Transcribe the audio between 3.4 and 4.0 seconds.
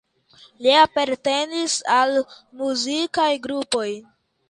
grupoj.